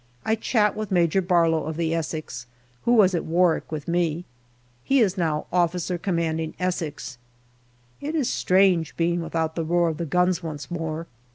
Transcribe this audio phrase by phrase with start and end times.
[0.25, 2.47] I chat with Major Barlow of the Essex,
[2.85, 4.25] who was at Warwick with me.
[4.83, 5.93] He is now O.C.
[6.57, 7.17] Essex.
[8.01, 11.05] It is strange being without the roar of the guns once more.